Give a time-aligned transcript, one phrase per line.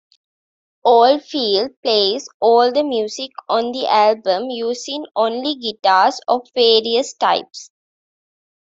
[0.83, 7.69] Oldfield plays all the music on the album, using only guitars of various types.